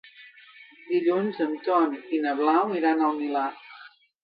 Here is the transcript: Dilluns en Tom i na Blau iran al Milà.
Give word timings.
Dilluns 0.85 1.41
en 1.47 1.53
Tom 1.67 1.95
i 2.19 2.23
na 2.25 2.35
Blau 2.41 2.75
iran 2.83 3.07
al 3.11 3.17
Milà. 3.23 3.47